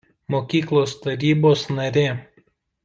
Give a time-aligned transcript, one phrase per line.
[0.35, 2.07] Mokyklos tarybos narė.